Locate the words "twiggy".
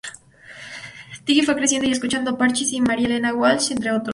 1.25-1.43